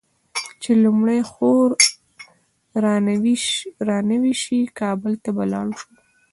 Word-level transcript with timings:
چې 0.61 0.71
لومړۍ 0.83 1.21
خور 1.31 1.69
رانوې 4.05 4.33
شي؛ 4.43 4.59
کابل 4.79 5.13
ته 5.23 5.29
به 5.35 5.41
ولاړ 5.45 5.67
شو. 5.79 5.91